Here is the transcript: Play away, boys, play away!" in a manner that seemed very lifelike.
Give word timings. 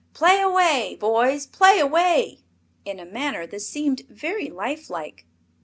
Play 0.13 0.41
away, 0.41 0.97
boys, 0.99 1.45
play 1.45 1.77
away!" 1.79 2.39
in 2.85 2.99
a 2.99 3.05
manner 3.05 3.45
that 3.45 3.59
seemed 3.59 4.01
very 4.09 4.49
lifelike. 4.49 5.27